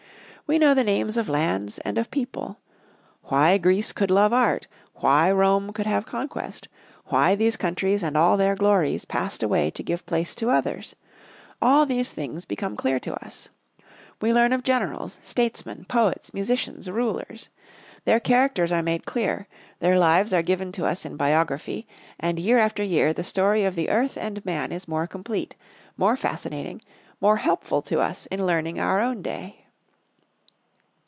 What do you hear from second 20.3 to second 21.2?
are given to us in